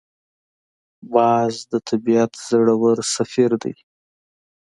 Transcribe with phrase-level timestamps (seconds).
[1.13, 3.73] باز د طبیعت زړور سفیر دی